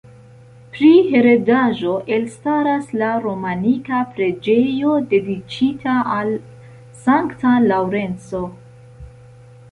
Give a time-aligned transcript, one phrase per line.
[0.75, 6.31] Pri heredaĵo, elstaras la romanika preĝejo, dediĉita al
[7.03, 8.41] Sankta Laŭrenco.